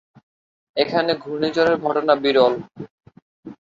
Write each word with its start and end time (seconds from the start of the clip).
এখানে 0.77 1.11
ঘূর্ণিঝড়ের 1.15 1.75
ঘটনা 1.85 2.13
বিরল। 2.23 2.53